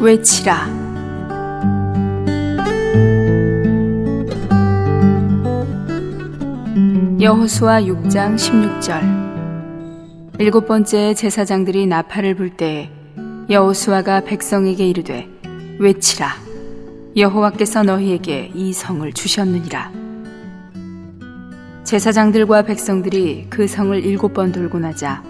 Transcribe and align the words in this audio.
외치라. 0.00 0.66
여호수아 7.20 7.82
6장 7.82 8.36
16절 8.36 10.38
일곱 10.38 10.68
번째 10.68 11.14
제사장들이 11.14 11.88
나팔을 11.88 12.36
불때 12.36 12.92
여호수아가 13.50 14.20
백성에게 14.20 14.88
이르되 14.88 15.28
외치라 15.80 16.30
여호와께서 17.16 17.82
너희에게 17.82 18.52
이 18.54 18.72
성을 18.72 19.12
주셨느니라 19.12 19.90
제사장들과 21.82 22.62
백성들이 22.62 23.48
그 23.50 23.66
성을 23.66 23.98
일곱 24.04 24.32
번 24.32 24.52
돌고 24.52 24.78
나자 24.78 25.24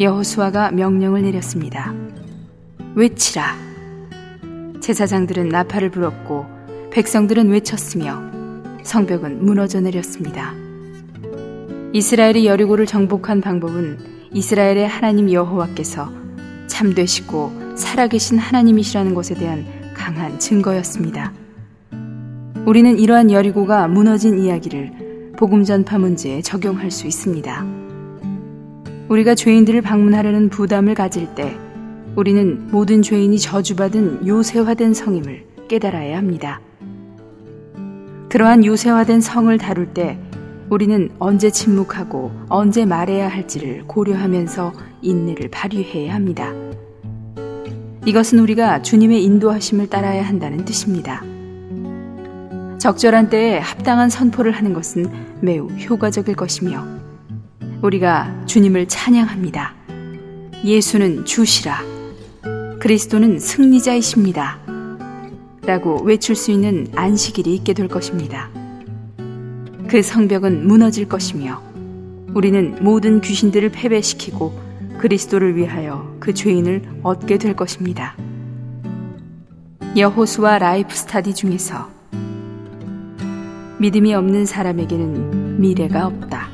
여호수아가 0.00 0.72
명령을 0.72 1.22
내렸습니다. 1.22 1.94
외치라. 2.94 3.67
제사장들은 4.88 5.50
나팔을 5.50 5.90
불었고 5.90 6.46
백성들은 6.90 7.50
외쳤으며 7.50 8.22
성벽은 8.84 9.44
무너져 9.44 9.82
내렸습니다. 9.82 10.54
이스라엘이 11.92 12.46
여리고를 12.46 12.86
정복한 12.86 13.42
방법은 13.42 13.98
이스라엘의 14.32 14.88
하나님 14.88 15.30
여호와께서 15.30 16.10
참되시고 16.68 17.76
살아계신 17.76 18.38
하나님이시라는 18.38 19.12
것에 19.12 19.34
대한 19.34 19.66
강한 19.92 20.38
증거였습니다. 20.38 21.34
우리는 22.64 22.98
이러한 22.98 23.30
여리고가 23.30 23.88
무너진 23.88 24.38
이야기를 24.38 25.34
복음 25.36 25.64
전파 25.64 25.98
문제에 25.98 26.40
적용할 26.40 26.90
수 26.90 27.06
있습니다. 27.06 27.66
우리가 29.10 29.34
죄인들을 29.34 29.82
방문하려는 29.82 30.48
부담을 30.48 30.94
가질 30.94 31.34
때 31.34 31.58
우리는 32.18 32.66
모든 32.72 33.00
죄인이 33.00 33.38
저주받은 33.38 34.26
요새화된 34.26 34.92
성임을 34.92 35.46
깨달아야 35.68 36.18
합니다. 36.18 36.60
그러한 38.28 38.64
요새화된 38.64 39.20
성을 39.20 39.56
다룰 39.56 39.94
때 39.94 40.18
우리는 40.68 41.10
언제 41.20 41.48
침묵하고 41.48 42.32
언제 42.48 42.84
말해야 42.84 43.28
할지를 43.28 43.84
고려하면서 43.86 44.72
인내를 45.00 45.48
발휘해야 45.48 46.12
합니다. 46.12 46.52
이것은 48.04 48.40
우리가 48.40 48.82
주님의 48.82 49.22
인도하심을 49.22 49.88
따라야 49.88 50.26
한다는 50.26 50.64
뜻입니다. 50.64 51.22
적절한 52.78 53.30
때에 53.30 53.58
합당한 53.60 54.10
선포를 54.10 54.50
하는 54.50 54.72
것은 54.72 55.08
매우 55.40 55.68
효과적일 55.68 56.34
것이며 56.34 56.84
우리가 57.80 58.42
주님을 58.46 58.88
찬양합니다. 58.88 59.76
예수는 60.64 61.24
주시라. 61.24 61.97
그리스도는 62.80 63.40
승리자이십니다. 63.40 64.58
라고 65.62 66.00
외칠 66.02 66.36
수 66.36 66.52
있는 66.52 66.86
안식일이 66.94 67.54
있게 67.56 67.74
될 67.74 67.88
것입니다. 67.88 68.50
그 69.88 70.00
성벽은 70.00 70.66
무너질 70.66 71.08
것이며 71.08 71.60
우리는 72.34 72.76
모든 72.80 73.20
귀신들을 73.20 73.70
패배시키고 73.70 74.58
그리스도를 74.98 75.56
위하여 75.56 76.16
그 76.20 76.32
죄인을 76.32 77.00
얻게 77.02 77.38
될 77.38 77.56
것입니다. 77.56 78.16
여호수와 79.96 80.58
라이프 80.58 80.94
스타디 80.94 81.34
중에서 81.34 81.90
믿음이 83.80 84.14
없는 84.14 84.46
사람에게는 84.46 85.60
미래가 85.60 86.06
없다. 86.06 86.48